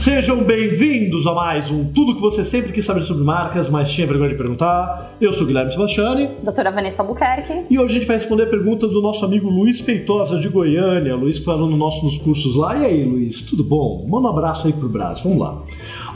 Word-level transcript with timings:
Sejam 0.00 0.42
bem-vindos 0.42 1.26
a 1.26 1.34
mais 1.34 1.70
um 1.70 1.84
Tudo 1.84 2.14
que 2.14 2.22
você 2.22 2.42
sempre 2.42 2.72
quis 2.72 2.86
saber 2.86 3.02
sobre 3.02 3.22
marcas, 3.22 3.68
mas 3.68 3.92
tinha 3.92 4.06
vergonha 4.06 4.30
de 4.30 4.34
perguntar. 4.34 5.14
Eu 5.20 5.30
sou 5.30 5.46
Guilherme 5.46 5.70
Sebastiani. 5.70 6.30
Doutora 6.42 6.72
Vanessa 6.72 7.02
Albuquerque. 7.02 7.66
E 7.68 7.78
hoje 7.78 7.96
a 7.96 7.98
gente 7.98 8.06
vai 8.06 8.16
responder 8.16 8.44
a 8.44 8.46
pergunta 8.46 8.88
do 8.88 9.02
nosso 9.02 9.22
amigo 9.26 9.50
Luiz 9.50 9.78
Feitosa 9.82 10.38
de 10.38 10.48
Goiânia. 10.48 11.14
Luiz 11.14 11.36
foi 11.36 11.52
aluno 11.52 11.76
nosso 11.76 12.02
nos 12.02 12.16
cursos 12.16 12.56
lá. 12.56 12.78
E 12.78 12.86
aí, 12.86 13.04
Luiz, 13.04 13.42
tudo 13.42 13.62
bom? 13.62 14.06
Manda 14.08 14.28
um 14.28 14.30
abraço 14.30 14.66
aí 14.66 14.72
pro 14.72 14.88
Brasil. 14.88 15.22
Vamos 15.22 15.38
lá. 15.38 15.62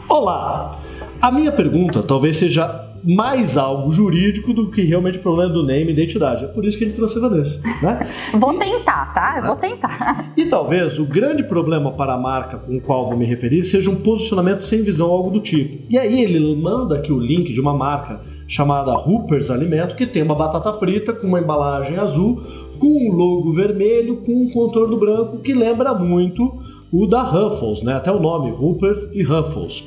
Olá! 0.09 0.80
A 1.21 1.30
minha 1.30 1.53
pergunta 1.53 2.03
talvez 2.03 2.39
seja 2.39 2.84
mais 3.05 3.59
algo 3.59 3.93
jurídico 3.93 4.52
do 4.52 4.71
que 4.71 4.82
realmente 4.82 5.18
problema 5.18 5.53
do 5.53 5.62
name 5.62 5.91
e 5.91 5.93
identidade. 5.93 6.45
É 6.45 6.48
por 6.48 6.64
isso 6.64 6.79
que 6.79 6.84
ele 6.84 6.93
trouxe 6.93 7.18
a 7.18 7.21
Vanessa, 7.21 7.61
né? 7.82 8.09
vou 8.34 8.54
tentar, 8.54 9.12
tá? 9.12 9.34
Eu 9.39 9.45
vou 9.45 9.57
tentar. 9.57 10.32
E 10.36 10.46
talvez 10.46 10.99
o 10.99 11.07
grande 11.07 11.43
problema 11.43 11.93
para 11.93 12.14
a 12.14 12.18
marca 12.18 12.57
com 12.59 12.76
o 12.76 12.81
qual 12.81 13.07
vou 13.07 13.17
me 13.17 13.25
referir 13.25 13.62
seja 13.62 13.90
um 13.90 13.96
posicionamento 13.96 14.62
sem 14.62 14.82
visão, 14.82 15.11
algo 15.11 15.31
do 15.31 15.40
tipo. 15.40 15.85
E 15.89 15.98
aí 15.98 16.22
ele 16.22 16.54
manda 16.57 16.96
aqui 16.96 17.12
o 17.12 17.18
link 17.18 17.53
de 17.53 17.61
uma 17.61 17.75
marca 17.75 18.21
chamada 18.46 18.93
Hoopers 18.93 19.50
Alimento, 19.50 19.96
que 19.96 20.07
tem 20.07 20.23
uma 20.23 20.34
batata 20.34 20.73
frita 20.75 21.12
com 21.12 21.26
uma 21.26 21.40
embalagem 21.40 21.96
azul, 21.96 22.43
com 22.79 23.09
um 23.09 23.12
logo 23.12 23.53
vermelho, 23.53 24.18
com 24.18 24.32
um 24.32 24.50
contorno 24.50 24.98
branco 24.98 25.39
que 25.39 25.54
lembra 25.54 25.95
muito 25.95 26.53
o 26.93 27.07
da 27.07 27.23
Ruffles, 27.23 27.82
né? 27.82 27.95
Até 27.95 28.12
o 28.12 28.21
nome, 28.21 28.53
Hoopers 28.53 29.09
e 29.12 29.23
Ruffles. 29.23 29.84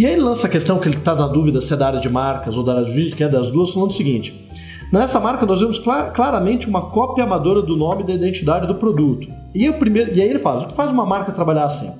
E 0.00 0.06
aí 0.06 0.14
ele 0.14 0.22
lança 0.22 0.46
a 0.46 0.50
questão 0.50 0.78
que 0.78 0.88
ele 0.88 0.96
está 0.96 1.14
na 1.14 1.26
dúvida 1.26 1.60
se 1.60 1.74
é 1.74 1.76
da 1.76 1.88
área 1.88 2.00
de 2.00 2.08
marcas 2.08 2.56
ou 2.56 2.64
da 2.64 2.72
área 2.72 2.86
jurídica, 2.86 3.22
é 3.22 3.28
das 3.28 3.50
duas, 3.50 3.70
falando 3.70 3.90
o 3.90 3.92
seguinte. 3.92 4.48
Nessa 4.90 5.20
marca 5.20 5.44
nós 5.44 5.60
vemos 5.60 5.78
clar, 5.78 6.10
claramente 6.14 6.66
uma 6.66 6.88
cópia 6.88 7.24
amadora 7.24 7.60
do 7.60 7.76
nome 7.76 8.02
e 8.02 8.06
da 8.06 8.14
identidade 8.14 8.66
do 8.66 8.76
produto. 8.76 9.28
E, 9.54 9.68
o 9.68 9.74
primeiro, 9.74 10.14
e 10.14 10.22
aí 10.22 10.26
ele 10.30 10.38
fala, 10.38 10.62
o 10.62 10.68
que 10.68 10.72
faz 10.72 10.90
uma 10.90 11.04
marca 11.04 11.32
trabalhar 11.32 11.64
assim? 11.64 11.92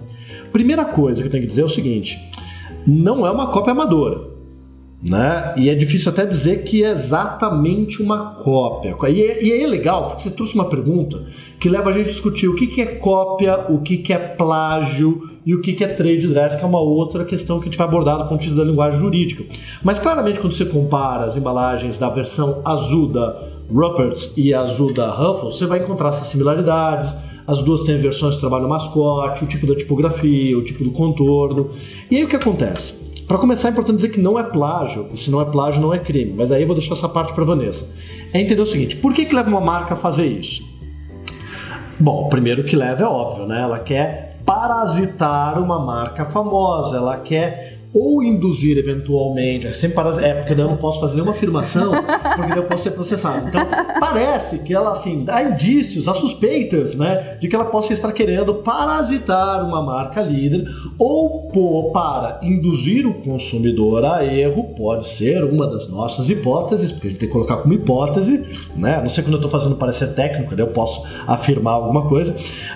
Primeira 0.51 0.87
coisa 0.87 1.21
que 1.21 1.29
eu 1.29 1.31
tenho 1.31 1.43
que 1.43 1.49
dizer 1.49 1.61
é 1.61 1.65
o 1.67 1.69
seguinte, 1.69 2.19
não 2.87 3.27
é 3.27 3.31
uma 3.31 3.49
cópia 3.49 3.73
amadora. 3.73 4.30
Né? 5.03 5.55
E 5.57 5.71
é 5.71 5.75
difícil 5.75 6.13
até 6.13 6.27
dizer 6.27 6.63
que 6.65 6.85
é 6.85 6.91
exatamente 6.91 8.03
uma 8.03 8.35
cópia. 8.35 8.95
E, 9.09 9.23
é, 9.23 9.43
e 9.43 9.63
é 9.63 9.67
legal, 9.67 10.09
porque 10.09 10.23
você 10.23 10.31
trouxe 10.31 10.55
uma 10.55 10.67
pergunta 10.67 11.25
que 11.59 11.71
leva 11.71 11.89
a 11.89 11.93
gente 11.93 12.09
a 12.09 12.11
discutir 12.11 12.49
o 12.49 12.55
que, 12.55 12.67
que 12.67 12.83
é 12.83 12.87
cópia, 12.87 13.67
o 13.71 13.81
que, 13.81 13.97
que 13.97 14.13
é 14.13 14.19
plágio 14.19 15.31
e 15.47 15.55
o 15.55 15.63
que, 15.63 15.73
que 15.73 15.83
é 15.83 15.89
trade 15.89 16.29
dress, 16.29 16.55
que 16.55 16.63
é 16.63 16.67
uma 16.67 16.81
outra 16.81 17.25
questão 17.25 17.59
que 17.59 17.65
a 17.65 17.71
gente 17.71 17.79
vai 17.79 17.87
abordar 17.87 18.19
do 18.19 18.29
ponto 18.29 18.41
de 18.41 18.49
vista 18.49 18.63
da 18.63 18.69
linguagem 18.69 19.01
jurídica. 19.01 19.43
Mas 19.83 19.99
claramente, 19.99 20.39
quando 20.39 20.53
você 20.53 20.67
compara 20.67 21.25
as 21.25 21.35
embalagens 21.35 21.97
da 21.97 22.11
versão 22.11 22.61
azul 22.63 23.09
da 23.09 23.43
Rupert's 23.73 24.35
e 24.37 24.53
a 24.53 24.61
azul 24.61 24.93
da 24.93 25.09
Ruffles, 25.11 25.57
você 25.57 25.65
vai 25.65 25.79
encontrar 25.79 26.09
essas 26.09 26.27
similaridades. 26.27 27.17
As 27.47 27.63
duas 27.63 27.83
têm 27.85 27.97
versões 27.97 28.35
que 28.35 28.41
trabalham 28.41 28.69
mascote, 28.69 29.45
o 29.45 29.47
tipo 29.47 29.67
da 29.67 29.75
tipografia, 29.75 30.57
o 30.59 30.63
tipo 30.63 30.85
do 30.85 30.91
contorno. 30.91 31.71
E 32.11 32.17
aí 32.17 32.25
o 32.25 32.29
que 32.29 32.37
acontece? 32.37 33.10
Para 33.31 33.39
começar, 33.39 33.69
é 33.69 33.71
importante 33.71 33.95
dizer 33.95 34.09
que 34.09 34.21
não 34.21 34.37
é 34.37 34.43
plágio, 34.43 35.09
e 35.15 35.17
se 35.17 35.31
não 35.31 35.41
é 35.41 35.45
plágio, 35.45 35.81
não 35.81 35.95
é 35.95 36.01
crime. 36.01 36.35
Mas 36.37 36.51
aí 36.51 36.63
eu 36.63 36.67
vou 36.67 36.75
deixar 36.75 36.95
essa 36.95 37.09
parte 37.09 37.33
para 37.33 37.45
Vanessa. 37.45 37.89
É 38.33 38.41
entender 38.41 38.61
o 38.61 38.67
seguinte: 38.67 38.97
por 38.97 39.15
que, 39.15 39.25
que 39.25 39.33
leva 39.33 39.49
uma 39.49 39.61
marca 39.61 39.95
a 39.95 39.97
fazer 39.97 40.27
isso? 40.27 40.69
Bom, 42.01 42.29
primeiro 42.29 42.65
que 42.65 42.75
leva 42.75 43.05
é 43.05 43.07
óbvio, 43.07 43.47
né? 43.47 43.61
Ela 43.61 43.79
quer 43.79 44.41
parasitar 44.45 45.63
uma 45.63 45.79
marca 45.79 46.25
famosa, 46.25 46.97
ela 46.97 47.19
quer 47.19 47.79
ou 47.93 48.23
induzir 48.23 48.79
eventualmente, 48.79 49.67
é 49.67 49.73
sempre 49.73 49.97
para, 49.97 50.25
é 50.25 50.35
porque 50.35 50.53
eu 50.53 50.69
não 50.69 50.77
posso 50.77 51.01
fazer 51.01 51.15
nenhuma 51.15 51.33
afirmação, 51.33 51.93
porque 52.37 52.59
eu 52.59 52.65
posso 52.65 52.85
ser 52.85 52.93
processado. 52.93 53.49
Então, 53.49 53.61
parece 53.99 54.61
que 54.61 54.75
ela 54.75 54.93
assim, 54.93 55.25
há 55.29 55.43
indícios, 55.43 56.07
há 56.07 56.15
suspeitas, 56.15 56.95
né, 56.95 57.39
de 57.41 57.49
que 57.49 57.55
ela 57.55 57.65
possa 57.65 57.93
estar 57.93 58.13
querendo 58.13 58.55
parasitar 58.57 59.65
uma 59.67 59.83
marca 59.83 60.23
líder 60.23 60.69
ou 60.99 61.49
pô, 61.51 61.91
para 61.93 62.41
induzir 62.43 63.07
o 63.07 63.15
consumidor 63.15 64.05
a 64.05 64.25
erro, 64.25 64.75
pode 64.77 65.07
ser 65.07 65.43
uma 65.45 65.67
das 65.67 65.89
nossas 65.89 66.31
hipóteses, 66.31 66.93
porque 66.93 67.09
a 67.09 67.11
gente 67.11 67.21
tem 67.21 67.29
que 67.29 67.33
colocar 67.33 67.57
como 67.59 67.75
hipótese, 67.75 68.45
né? 68.77 69.01
Não 69.01 69.09
sei 69.09 69.25
quando 69.25 69.35
eu 69.35 69.39
estou 69.39 69.51
fazendo 69.51 69.77
parecer 69.77 70.15
técnico, 70.15 70.55
né, 70.55 70.63
eu 70.63 70.69
posso 70.69 71.03
afirmar 71.27 71.73
alguma 71.73 72.09
coisa, 72.09 72.35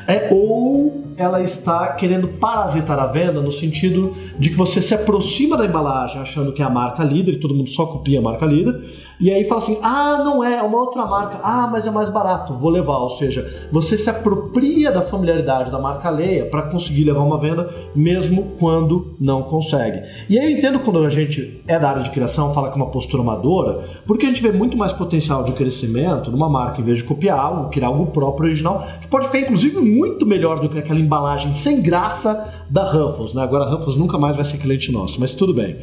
é 0.09 0.29
ou 0.33 1.04
ela 1.17 1.43
está 1.43 1.93
querendo 1.95 2.29
parasitar 2.29 2.99
a 2.99 3.07
venda 3.07 3.41
no 3.41 3.53
sentido 3.53 4.15
de 4.39 4.51
que 4.51 4.57
você 4.57 4.83
se 4.83 4.95
aproxima 4.95 5.57
da 5.57 5.67
embalagem 5.67 6.21
achando 6.21 6.53
que 6.53 6.63
é 6.63 6.65
a 6.65 6.71
marca 6.71 7.03
líder 7.03 7.41
todo 7.41 7.55
mundo 7.55 7.71
só 7.71 7.87
copia 7.87 8.19
a 8.19 8.23
marca 8.23 8.47
líder 8.47 8.81
e 9.21 9.31
aí 9.31 9.45
fala 9.45 9.61
assim: 9.61 9.79
ah, 9.83 10.23
não 10.25 10.43
é, 10.43 10.57
é 10.57 10.63
uma 10.63 10.79
outra 10.79 11.07
marca, 11.07 11.39
ah, 11.43 11.69
mas 11.71 11.87
é 11.87 11.91
mais 11.91 12.09
barato, 12.09 12.55
vou 12.55 12.71
levar. 12.71 12.99
Ou 12.99 13.11
seja, 13.11 13.69
você 13.71 13.97
se 13.97 14.11
apropria 14.11 14.91
da 14.91 15.03
familiaridade 15.03 15.71
da 15.71 15.79
marca 15.79 16.09
alheia 16.09 16.47
para 16.47 16.63
conseguir 16.63 17.05
levar 17.05 17.23
uma 17.23 17.39
venda, 17.39 17.69
mesmo 17.95 18.53
quando 18.59 19.15
não 19.21 19.43
consegue. 19.43 20.03
E 20.29 20.39
aí 20.39 20.53
eu 20.53 20.59
entendo 20.59 20.81
quando 20.81 20.99
a 21.05 21.11
gente 21.11 21.63
é 21.67 21.79
da 21.79 21.91
área 21.91 22.03
de 22.03 22.11
criação, 22.11 22.53
fala 22.53 22.69
é 22.69 22.75
uma 22.75 22.91
postura 22.91 23.23
amadora, 23.23 23.85
porque 24.07 24.27
a 24.27 24.29
gente 24.29 24.43
vê 24.43 24.53
muito 24.53 24.77
mais 24.77 24.93
potencial 24.93 25.45
de 25.45 25.53
crescimento 25.53 26.31
numa 26.31 26.49
marca 26.49 26.81
em 26.81 26.85
vez 26.85 26.99
de 26.99 27.05
copiar 27.05 27.39
algo, 27.39 27.71
criar 27.71 27.89
algo 27.89 28.07
próprio 28.07 28.49
original, 28.49 28.85
que 29.01 29.07
pode 29.07 29.27
ficar 29.27 29.41
inclusive 29.41 29.81
muito 29.81 30.27
melhor 30.27 30.61
do 30.61 30.69
que 30.69 30.79
aquela 30.79 30.99
embalagem 31.01 31.53
sem 31.55 31.81
graça 31.81 32.53
da 32.69 32.85
Ruffles, 32.85 33.35
né? 33.35 33.43
Agora 33.43 33.65
a 33.65 33.69
Ruffles 33.69 33.97
nunca 33.97 34.19
mais 34.19 34.37
vai 34.37 34.45
ser 34.45 34.59
cliente 34.59 34.91
nosso, 34.91 35.21
mas 35.21 35.35
tudo 35.35 35.55
bem. 35.55 35.79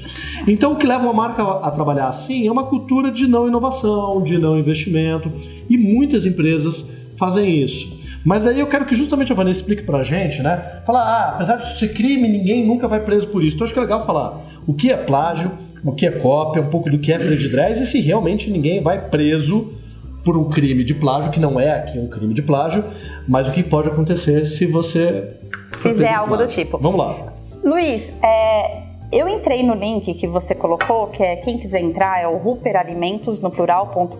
Então 0.47 0.73
o 0.73 0.75
que 0.75 0.85
leva 0.85 1.03
uma 1.03 1.13
marca 1.13 1.43
a 1.43 1.71
trabalhar 1.71 2.07
assim 2.07 2.47
é 2.47 2.51
uma 2.51 2.65
cultura 2.65 3.11
de 3.11 3.27
não 3.31 3.47
inovação, 3.47 4.21
de 4.21 4.37
não 4.37 4.59
investimento, 4.59 5.31
e 5.69 5.77
muitas 5.77 6.25
empresas 6.25 6.85
fazem 7.15 7.63
isso. 7.63 7.99
Mas 8.23 8.45
aí 8.45 8.59
eu 8.59 8.67
quero 8.67 8.85
que 8.85 8.95
justamente 8.95 9.31
a 9.31 9.35
Vanessa 9.35 9.61
explique 9.61 9.83
pra 9.83 10.03
gente, 10.03 10.43
né? 10.43 10.81
Falar, 10.85 11.01
ah, 11.01 11.29
apesar 11.35 11.55
de 11.55 11.73
ser 11.73 11.93
crime, 11.93 12.27
ninguém 12.27 12.65
nunca 12.65 12.87
vai 12.87 12.99
preso 12.99 13.27
por 13.27 13.43
isso. 13.43 13.55
Então 13.55 13.65
acho 13.65 13.73
que 13.73 13.79
é 13.79 13.81
legal 13.81 14.05
falar 14.05 14.41
o 14.67 14.73
que 14.73 14.91
é 14.91 14.97
plágio, 14.97 15.51
o 15.83 15.91
que 15.91 16.05
é 16.05 16.11
cópia, 16.11 16.61
um 16.61 16.67
pouco 16.67 16.89
do 16.89 16.99
que 16.99 17.11
é 17.11 17.17
trade 17.17 17.49
dress 17.49 17.81
e 17.81 17.85
se 17.85 17.99
realmente 17.99 18.49
ninguém 18.49 18.81
vai 18.83 19.09
preso 19.09 19.73
por 20.23 20.37
um 20.37 20.49
crime 20.49 20.83
de 20.83 20.93
plágio, 20.93 21.31
que 21.31 21.39
não 21.39 21.59
é 21.59 21.71
aqui 21.71 21.97
um 21.97 22.07
crime 22.07 22.35
de 22.35 22.43
plágio, 22.43 22.83
mas 23.27 23.47
o 23.47 23.51
que 23.51 23.63
pode 23.63 23.87
acontecer 23.87 24.45
se 24.45 24.67
você 24.67 25.35
fizer 25.77 26.13
algo 26.13 26.37
do 26.37 26.45
tipo. 26.45 26.77
Vamos 26.77 26.99
lá. 26.99 27.33
Luiz, 27.63 28.13
é, 28.23 28.83
eu 29.11 29.27
entrei 29.27 29.61
no 29.61 29.73
link 29.73 30.13
que 30.13 30.25
você 30.25 30.55
colocou, 30.55 31.07
que 31.07 31.21
é 31.21 31.35
quem 31.35 31.57
quiser 31.57 31.81
entrar, 31.81 32.21
é 32.21 32.27
o 32.27 32.37
ruperalimentos 32.37 33.41
no 33.41 33.51
plural.com.br. 33.51 34.15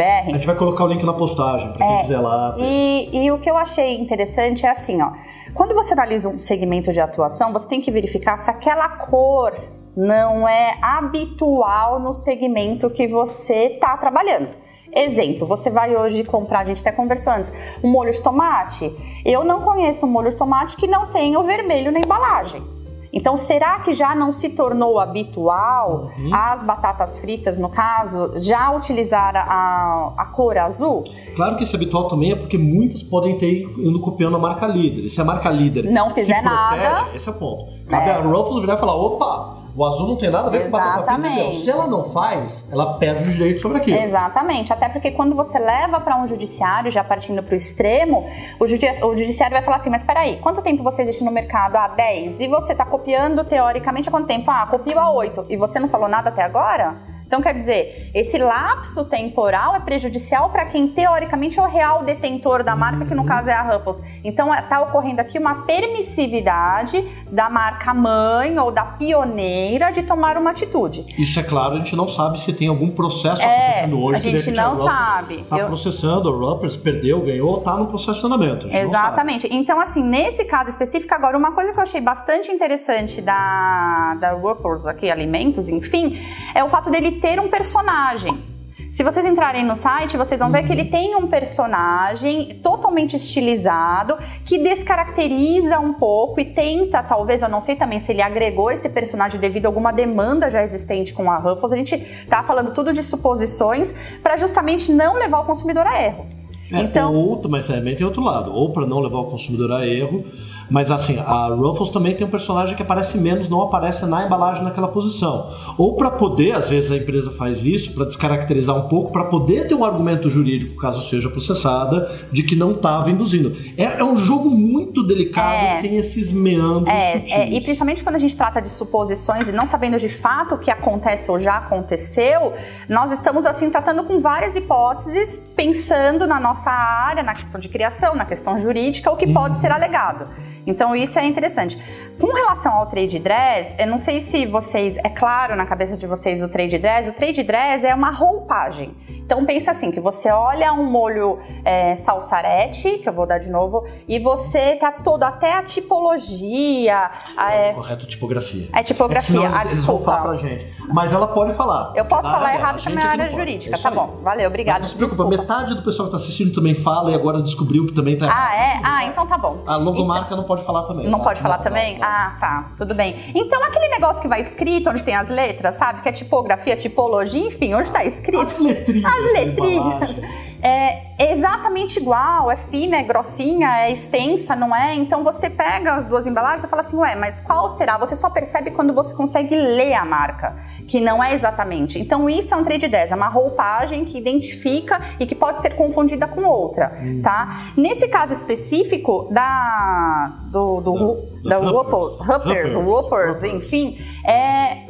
A 0.00 0.30
gente 0.30 0.46
vai 0.46 0.54
colocar 0.54 0.84
o 0.84 0.86
link 0.86 1.04
na 1.04 1.12
postagem 1.12 1.72
para 1.72 1.78
quem 1.78 1.96
é, 1.96 2.00
quiser 2.00 2.20
lá. 2.20 2.54
E, 2.58 3.10
e, 3.12 3.32
o 3.32 3.38
que 3.38 3.50
eu 3.50 3.56
achei 3.56 3.96
interessante 4.00 4.64
é 4.64 4.70
assim, 4.70 5.02
ó. 5.02 5.12
Quando 5.52 5.74
você 5.74 5.94
analisa 5.94 6.28
um 6.28 6.38
segmento 6.38 6.92
de 6.92 7.00
atuação, 7.00 7.52
você 7.52 7.68
tem 7.68 7.80
que 7.80 7.90
verificar 7.90 8.36
se 8.36 8.48
aquela 8.48 8.88
cor 8.88 9.52
não 9.96 10.48
é 10.48 10.78
habitual 10.80 11.98
no 11.98 12.12
segmento 12.12 12.88
que 12.90 13.08
você 13.08 13.72
está 13.74 13.96
trabalhando. 13.96 14.48
Exemplo, 14.94 15.44
você 15.44 15.70
vai 15.70 15.96
hoje 15.96 16.22
comprar, 16.22 16.60
a 16.60 16.64
gente 16.64 16.80
até 16.80 16.92
conversou 16.92 17.32
antes, 17.32 17.52
um 17.82 17.90
molho 17.90 18.12
de 18.12 18.20
tomate. 18.20 18.94
Eu 19.24 19.42
não 19.42 19.62
conheço 19.62 20.06
um 20.06 20.08
molho 20.08 20.30
de 20.30 20.36
tomate 20.36 20.76
que 20.76 20.86
não 20.86 21.08
tenha 21.08 21.38
o 21.40 21.42
vermelho 21.42 21.90
na 21.90 21.98
embalagem. 21.98 22.75
Então, 23.12 23.36
será 23.36 23.80
que 23.80 23.92
já 23.92 24.14
não 24.14 24.32
se 24.32 24.50
tornou 24.50 24.98
habitual 24.98 26.10
uhum. 26.18 26.34
as 26.34 26.64
batatas 26.64 27.18
fritas, 27.18 27.58
no 27.58 27.68
caso, 27.68 28.32
já 28.36 28.70
utilizar 28.70 29.34
a, 29.36 30.12
a 30.16 30.26
cor 30.26 30.58
azul? 30.58 31.04
Claro 31.34 31.56
que 31.56 31.64
isso 31.64 31.74
é 31.74 31.78
habitual 31.78 32.08
também 32.08 32.32
é 32.32 32.36
porque 32.36 32.58
muitas 32.58 33.02
podem 33.02 33.36
ter 33.38 33.62
indo 33.78 34.00
copiando 34.00 34.36
a 34.36 34.38
marca 34.38 34.66
líder. 34.66 35.08
Se 35.08 35.20
a 35.20 35.24
marca 35.24 35.50
líder 35.50 35.84
não 35.84 36.10
fizer 36.10 36.42
protege, 36.42 36.54
nada, 36.54 37.08
esse 37.14 37.28
é 37.28 37.32
o 37.32 37.34
ponto. 37.34 37.72
Cabe 37.88 38.10
é. 38.10 38.12
a 38.12 38.20
Ruffles 38.20 38.60
virar 38.60 38.74
e 38.74 38.78
falar: 38.78 38.94
opa, 38.94 39.55
o 39.76 39.84
azul 39.84 40.08
não 40.08 40.16
tem 40.16 40.30
nada 40.30 40.48
a 40.48 40.50
ver 40.50 40.66
Exatamente. 40.66 41.04
com 41.04 41.06
batata 41.06 41.22
frita. 41.22 41.62
Se 41.62 41.70
ela 41.70 41.86
não 41.86 42.04
faz, 42.04 42.68
ela 42.72 42.94
perde 42.94 43.28
o 43.28 43.32
direito 43.32 43.60
sobre 43.60 43.78
aquilo. 43.78 43.98
Exatamente. 43.98 44.72
Até 44.72 44.88
porque 44.88 45.10
quando 45.10 45.36
você 45.36 45.58
leva 45.58 46.00
para 46.00 46.16
um 46.16 46.26
judiciário, 46.26 46.90
já 46.90 47.04
partindo 47.04 47.42
para 47.42 47.52
o 47.52 47.56
extremo, 47.56 48.26
o 48.58 48.66
judiciário 48.66 49.54
vai 49.54 49.62
falar 49.62 49.76
assim: 49.76 49.90
mas 49.90 50.02
peraí, 50.02 50.38
quanto 50.38 50.62
tempo 50.62 50.82
você 50.82 51.02
existe 51.02 51.22
no 51.22 51.30
mercado? 51.30 51.76
Ah, 51.76 51.88
10. 51.88 52.40
E 52.40 52.48
você 52.48 52.72
está 52.72 52.86
copiando 52.86 53.44
teoricamente 53.44 54.08
há 54.08 54.12
quanto 54.12 54.26
tempo? 54.26 54.50
Ah, 54.50 54.66
copio 54.66 54.98
há 54.98 55.12
8. 55.12 55.46
E 55.50 55.56
você 55.56 55.78
não 55.78 55.88
falou 55.88 56.08
nada 56.08 56.30
até 56.30 56.42
agora? 56.42 56.96
Então, 57.26 57.42
quer 57.42 57.54
dizer, 57.54 58.10
esse 58.14 58.38
lapso 58.38 59.04
temporal 59.04 59.74
é 59.74 59.80
prejudicial 59.80 60.50
para 60.50 60.66
quem 60.66 60.86
teoricamente 60.86 61.58
é 61.58 61.62
o 61.62 61.66
real 61.66 62.04
detentor 62.04 62.62
da 62.62 62.76
marca, 62.76 63.04
que 63.04 63.14
no 63.14 63.24
caso 63.24 63.50
é 63.50 63.52
a 63.52 63.62
Ruffles. 63.62 64.00
Então, 64.22 64.54
está 64.54 64.80
ocorrendo 64.82 65.20
aqui 65.20 65.36
uma 65.36 65.66
permissividade 65.66 67.04
da 67.30 67.50
marca 67.50 67.92
mãe 67.92 68.56
ou 68.58 68.70
da 68.70 68.84
pioneira 68.84 69.90
de 69.90 70.04
tomar 70.04 70.36
uma 70.36 70.50
atitude. 70.52 71.04
Isso 71.18 71.40
é 71.40 71.42
claro, 71.42 71.74
a 71.74 71.78
gente 71.78 71.96
não 71.96 72.06
sabe 72.06 72.38
se 72.38 72.52
tem 72.52 72.68
algum 72.68 72.90
processo 72.90 73.42
é, 73.42 73.70
acontecendo 73.70 74.02
hoje. 74.02 74.16
A 74.16 74.38
gente 74.38 74.50
não 74.52 74.76
sabe. 74.84 75.34
Está 75.40 75.58
Eu... 75.58 75.66
processando, 75.66 76.28
a 76.28 76.32
Ruffles 76.32 76.76
perdeu, 76.76 77.20
ganhou, 77.22 77.58
está 77.58 77.76
no 77.76 77.86
andamento. 78.24 78.68
Exatamente. 78.68 79.48
Então, 79.50 79.80
assim, 79.80 80.02
nesse 80.02 80.44
caso 80.44 80.70
específico, 80.70 81.12
agora, 81.12 81.36
uma 81.36 81.50
coisa 81.52 81.72
que 81.72 81.78
eu 81.78 81.82
achei 81.82 82.00
bastante 82.00 82.52
interessante 82.52 83.20
da, 83.20 84.16
da 84.20 84.32
Ruffles 84.32 84.86
aqui, 84.86 85.10
alimentos, 85.10 85.68
enfim, 85.68 86.18
é 86.54 86.62
o 86.62 86.68
fato 86.68 86.88
dele 86.88 87.15
ter 87.16 87.40
um 87.40 87.48
personagem. 87.48 88.56
Se 88.90 89.02
vocês 89.02 89.26
entrarem 89.26 89.64
no 89.64 89.76
site, 89.76 90.16
vocês 90.16 90.40
vão 90.40 90.50
ver 90.50 90.62
que 90.62 90.72
ele 90.72 90.84
tem 90.84 91.14
um 91.16 91.26
personagem 91.26 92.60
totalmente 92.62 93.16
estilizado 93.16 94.16
que 94.44 94.58
descaracteriza 94.58 95.78
um 95.78 95.92
pouco 95.92 96.40
e 96.40 96.46
tenta, 96.46 97.02
talvez, 97.02 97.42
eu 97.42 97.48
não 97.48 97.60
sei 97.60 97.76
também 97.76 97.98
se 97.98 98.12
ele 98.12 98.22
agregou 98.22 98.70
esse 98.70 98.88
personagem 98.88 99.38
devido 99.38 99.66
a 99.66 99.68
alguma 99.68 99.92
demanda 99.92 100.48
já 100.48 100.62
existente 100.62 101.12
com 101.12 101.30
a 101.30 101.36
Ruffles. 101.36 101.72
A 101.72 101.76
gente 101.76 101.98
tá 102.28 102.42
falando 102.42 102.72
tudo 102.72 102.92
de 102.92 103.02
suposições 103.02 103.94
para 104.22 104.36
justamente 104.36 104.90
não 104.90 105.14
levar 105.14 105.40
o 105.40 105.44
consumidor 105.44 105.86
a 105.86 106.02
erro. 106.02 106.26
É, 106.72 106.80
então, 106.80 107.14
ou, 107.14 107.40
mas 107.48 107.66
também 107.66 107.94
tem 107.94 108.04
outro 108.04 108.22
lado, 108.22 108.52
ou 108.52 108.72
para 108.72 108.86
não 108.86 108.98
levar 108.98 109.18
o 109.18 109.26
consumidor 109.26 109.72
a 109.72 109.86
erro, 109.86 110.24
mas 110.70 110.90
assim, 110.90 111.18
a 111.18 111.48
Ruffles 111.48 111.90
também 111.90 112.14
tem 112.14 112.26
um 112.26 112.30
personagem 112.30 112.76
que 112.76 112.82
aparece 112.82 113.18
menos, 113.18 113.48
não 113.48 113.62
aparece 113.62 114.04
na 114.06 114.24
embalagem 114.24 114.64
naquela 114.64 114.88
posição. 114.88 115.50
Ou 115.78 115.94
para 115.96 116.10
poder, 116.10 116.52
às 116.52 116.70
vezes 116.70 116.90
a 116.90 116.96
empresa 116.96 117.30
faz 117.30 117.64
isso, 117.64 117.92
para 117.92 118.04
descaracterizar 118.04 118.76
um 118.76 118.88
pouco, 118.88 119.12
para 119.12 119.24
poder 119.24 119.68
ter 119.68 119.74
um 119.74 119.84
argumento 119.84 120.28
jurídico, 120.28 120.76
caso 120.80 121.08
seja 121.08 121.28
processada, 121.28 122.10
de 122.32 122.42
que 122.42 122.56
não 122.56 122.72
estava 122.72 123.10
induzindo. 123.10 123.56
É, 123.76 123.84
é, 123.84 124.04
um 124.04 124.16
jogo 124.16 124.50
muito 124.50 125.02
delicado, 125.06 125.78
é, 125.78 125.80
tem 125.80 125.96
esses 125.96 126.32
meandros 126.32 126.94
é, 126.94 127.12
sutis. 127.12 127.32
É, 127.32 127.48
e 127.48 127.60
principalmente 127.60 128.02
quando 128.02 128.16
a 128.16 128.18
gente 128.18 128.36
trata 128.36 128.60
de 128.60 128.68
suposições 128.68 129.48
e 129.48 129.52
não 129.52 129.66
sabendo 129.66 129.98
de 129.98 130.08
fato 130.08 130.54
o 130.54 130.58
que 130.58 130.70
acontece 130.70 131.30
ou 131.30 131.38
já 131.38 131.56
aconteceu, 131.58 132.52
nós 132.88 133.12
estamos 133.12 133.46
assim 133.46 133.70
tratando 133.70 134.04
com 134.04 134.20
várias 134.20 134.54
hipóteses, 134.56 135.40
pensando 135.54 136.26
na 136.26 136.40
nossa 136.40 136.70
área, 136.70 137.22
na 137.22 137.34
questão 137.34 137.60
de 137.60 137.68
criação, 137.68 138.14
na 138.14 138.24
questão 138.24 138.58
jurídica, 138.58 139.10
o 139.10 139.16
que 139.16 139.26
pode 139.26 139.54
uhum. 139.56 139.60
ser 139.60 139.70
alegado. 139.70 140.28
Então 140.66 140.94
isso 140.96 141.18
é 141.18 141.24
interessante. 141.24 141.78
Com 142.18 142.32
relação 142.32 142.72
ao 142.72 142.86
trade 142.86 143.18
dress, 143.18 143.74
eu 143.78 143.86
não 143.86 143.98
sei 143.98 144.20
se 144.20 144.46
vocês, 144.46 144.96
é 144.96 145.08
claro 145.10 145.54
na 145.54 145.66
cabeça 145.66 145.98
de 145.98 146.06
vocês 146.06 146.42
o 146.42 146.48
trade 146.48 146.78
dress, 146.78 147.10
o 147.10 147.12
trade 147.12 147.42
dress 147.42 147.84
é 147.84 147.94
uma 147.94 148.10
roupagem. 148.10 148.96
Então 149.08 149.44
pensa 149.44 149.72
assim, 149.72 149.90
que 149.90 150.00
você 150.00 150.30
olha 150.30 150.72
um 150.72 150.88
molho 150.88 151.40
é, 151.64 151.94
salsarete, 151.96 152.98
que 152.98 153.08
eu 153.08 153.12
vou 153.12 153.26
dar 153.26 153.38
de 153.38 153.50
novo, 153.50 153.86
e 154.08 154.18
você 154.18 154.76
tá 154.76 154.92
todo, 154.92 155.24
até 155.24 155.52
a 155.52 155.62
tipologia... 155.62 157.10
É, 157.36 157.72
Correto, 157.74 158.06
tipografia. 158.06 158.68
É 158.72 158.82
tipografia, 158.82 159.40
é 159.40 159.50
ah, 159.52 159.64
eles, 159.64 159.84
vão 159.84 160.00
falar 160.00 160.22
pra 160.22 160.36
gente. 160.36 160.72
Mas 160.88 161.12
ela 161.12 161.26
pode 161.26 161.52
falar. 161.54 161.92
Eu 161.94 162.06
posso 162.06 162.30
falar 162.30 162.54
errado 162.54 162.82
pra 162.82 162.92
minha 162.92 163.06
área 163.06 163.30
jurídica, 163.30 163.76
tá 163.76 163.90
bom. 163.90 164.20
Valeu, 164.22 164.48
obrigada. 164.48 164.80
Não 164.80 164.86
se 164.86 164.94
preocupa, 164.94 165.24
Desculpa. 165.24 165.42
metade 165.42 165.74
do 165.74 165.82
pessoal 165.82 166.06
que 166.08 166.12
tá 166.12 166.16
assistindo 166.16 166.54
também 166.54 166.74
fala 166.74 167.10
e 167.10 167.14
agora 167.14 167.42
descobriu 167.42 167.86
que 167.86 167.92
também 167.92 168.16
tá 168.16 168.26
errado. 168.26 168.38
Ah, 168.40 168.56
é? 168.56 168.80
Ah, 168.82 169.04
então 169.04 169.26
tá 169.26 169.36
bom. 169.36 169.58
A 169.66 169.76
logomarca 169.76 170.26
então, 170.26 170.38
não 170.38 170.44
pode 170.44 170.64
falar 170.64 170.84
também. 170.84 171.08
Não 171.08 171.18
tá? 171.18 171.24
pode 171.24 171.40
falar 171.40 171.58
não, 171.58 171.64
também? 171.64 171.98
Não. 171.98 172.05
Ah, 172.08 172.36
tá. 172.38 172.70
Tudo 172.76 172.94
bem. 172.94 173.16
Então, 173.34 173.60
aquele 173.64 173.88
negócio 173.88 174.22
que 174.22 174.28
vai 174.28 174.40
escrito, 174.40 174.88
onde 174.88 175.02
tem 175.02 175.16
as 175.16 175.28
letras, 175.28 175.74
sabe? 175.74 176.02
Que 176.02 176.08
é 176.08 176.12
tipografia, 176.12 176.76
tipologia, 176.76 177.48
enfim, 177.48 177.74
onde 177.74 177.90
tá 177.90 178.04
escrito. 178.04 178.42
As 178.42 178.58
letrinhas. 178.60 179.12
As 179.12 179.32
letrinhas. 179.32 180.16
É 180.62 181.32
exatamente 181.32 181.98
igual, 181.98 182.50
é 182.50 182.56
fina, 182.56 182.96
é 182.96 183.02
grossinha, 183.02 183.82
é 183.82 183.92
extensa, 183.92 184.54
não 184.54 184.74
é? 184.74 184.94
Então 184.94 185.24
você 185.24 185.48
pega 185.48 185.94
as 185.94 186.06
duas 186.06 186.26
embalagens 186.26 186.64
e 186.64 186.68
fala 186.68 186.82
assim, 186.82 186.96
ué, 186.96 187.14
mas 187.14 187.40
qual 187.40 187.68
será? 187.68 187.96
Você 187.98 188.14
só 188.14 188.28
percebe 188.28 188.70
quando 188.70 188.92
você 188.92 189.14
consegue 189.14 189.54
ler 189.54 189.94
a 189.94 190.04
marca, 190.04 190.56
que 190.86 191.00
não 191.00 191.22
é 191.22 191.34
exatamente. 191.34 191.98
Então 191.98 192.28
isso 192.28 192.52
é 192.54 192.56
um 192.56 192.64
trade 192.64 192.88
dress, 192.88 193.12
é 193.12 193.16
uma 193.16 193.28
roupagem 193.28 194.04
que 194.04 194.18
identifica 194.18 195.00
e 195.18 195.26
que 195.26 195.34
pode 195.34 195.62
ser 195.62 195.74
confundida 195.74 196.26
com 196.26 196.44
outra, 196.44 196.98
hum. 197.00 197.20
tá? 197.22 197.72
Nesse 197.76 198.08
caso 198.08 198.32
específico 198.32 199.28
da 199.30 200.40
do, 200.46 200.80
do, 200.80 201.48
da, 201.48 201.58
da 201.58 201.70
Whoppers, 201.70 202.20
Whoppers, 202.20 202.74
Whoppers, 202.74 203.42
enfim, 203.42 203.98
é 204.24 204.85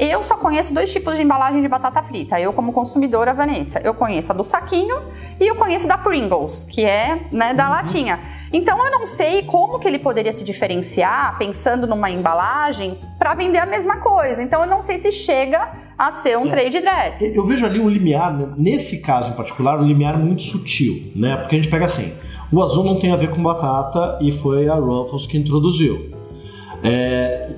eu 0.00 0.22
só 0.22 0.36
conheço 0.36 0.72
dois 0.72 0.90
tipos 0.90 1.16
de 1.16 1.22
embalagem 1.22 1.60
de 1.60 1.68
batata 1.68 2.02
frita. 2.02 2.40
Eu, 2.40 2.52
como 2.52 2.72
consumidora, 2.72 3.34
Vanessa, 3.34 3.80
eu 3.84 3.92
conheço 3.92 4.32
a 4.32 4.34
do 4.34 4.42
saquinho 4.42 4.96
e 5.38 5.46
eu 5.46 5.54
conheço 5.56 5.86
da 5.86 5.98
Pringles, 5.98 6.64
que 6.64 6.82
é 6.82 7.26
né, 7.30 7.52
da 7.52 7.64
uhum. 7.64 7.70
latinha. 7.70 8.18
Então 8.52 8.84
eu 8.84 8.90
não 8.90 9.06
sei 9.06 9.42
como 9.42 9.78
que 9.78 9.86
ele 9.86 9.98
poderia 9.98 10.32
se 10.32 10.42
diferenciar 10.42 11.38
pensando 11.38 11.86
numa 11.86 12.10
embalagem 12.10 12.98
para 13.18 13.34
vender 13.34 13.58
a 13.58 13.66
mesma 13.66 13.98
coisa. 13.98 14.42
Então 14.42 14.62
eu 14.62 14.66
não 14.66 14.82
sei 14.82 14.98
se 14.98 15.12
chega 15.12 15.70
a 15.96 16.10
ser 16.10 16.38
um 16.38 16.46
é. 16.46 16.50
trade 16.50 16.80
dress. 16.80 17.32
Eu 17.34 17.46
vejo 17.46 17.66
ali 17.66 17.78
um 17.78 17.88
limiar, 17.88 18.32
né, 18.36 18.48
nesse 18.56 19.02
caso 19.02 19.30
em 19.30 19.34
particular, 19.34 19.78
um 19.78 19.86
limiar 19.86 20.18
muito 20.18 20.42
sutil, 20.42 21.12
né? 21.14 21.36
Porque 21.36 21.54
a 21.54 21.58
gente 21.60 21.70
pega 21.70 21.84
assim, 21.84 22.12
o 22.50 22.62
azul 22.62 22.82
não 22.82 22.98
tem 22.98 23.12
a 23.12 23.16
ver 23.16 23.30
com 23.30 23.42
batata 23.42 24.18
e 24.20 24.32
foi 24.32 24.66
a 24.66 24.74
Ruffles 24.74 25.26
que 25.26 25.36
introduziu. 25.36 26.10
É, 26.82 27.50